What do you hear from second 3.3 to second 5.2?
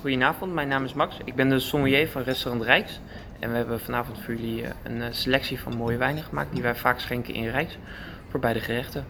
En we hebben vanavond voor jullie eh, een eh,